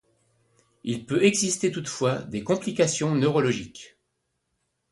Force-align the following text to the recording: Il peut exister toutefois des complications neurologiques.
Il 0.83 1.05
peut 1.05 1.23
exister 1.23 1.71
toutefois 1.71 2.23
des 2.23 2.43
complications 2.43 3.13
neurologiques. 3.13 3.99